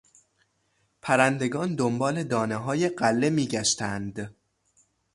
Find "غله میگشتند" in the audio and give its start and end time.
2.89-4.35